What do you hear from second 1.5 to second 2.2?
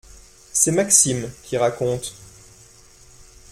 raconte.